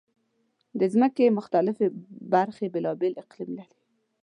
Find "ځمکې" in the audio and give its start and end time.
0.93-1.35